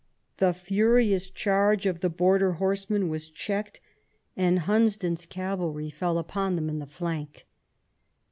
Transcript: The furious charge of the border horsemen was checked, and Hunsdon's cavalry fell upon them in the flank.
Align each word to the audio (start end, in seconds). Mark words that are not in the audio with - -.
The 0.37 0.51
furious 0.55 1.29
charge 1.29 1.85
of 1.85 1.99
the 1.99 2.09
border 2.09 2.53
horsemen 2.53 3.07
was 3.07 3.29
checked, 3.29 3.79
and 4.35 4.61
Hunsdon's 4.61 5.27
cavalry 5.27 5.91
fell 5.91 6.17
upon 6.17 6.55
them 6.55 6.69
in 6.69 6.79
the 6.79 6.87
flank. 6.87 7.45